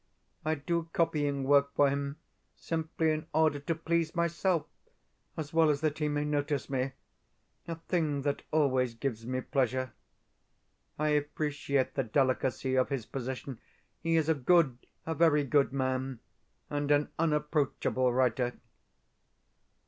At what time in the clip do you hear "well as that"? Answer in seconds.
5.53-5.99